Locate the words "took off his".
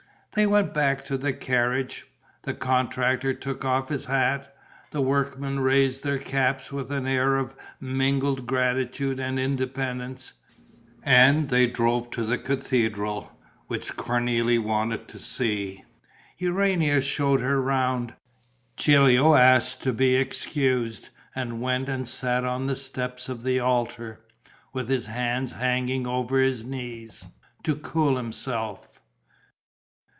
3.33-4.05